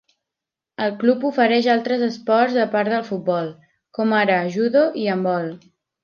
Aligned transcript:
El 0.83 0.93
club 1.01 1.25
ofereix 1.27 1.67
altres 1.73 2.05
esports 2.07 2.57
a 2.61 2.65
part 2.71 2.93
del 2.93 3.03
futbol, 3.09 3.51
com 3.99 4.15
ara 4.21 4.39
judo 4.55 4.83
i 5.03 5.05
handbol. 5.17 5.47